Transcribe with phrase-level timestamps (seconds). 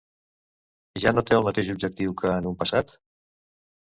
[1.03, 2.95] Ja no té el mateix objectiu que en un passat?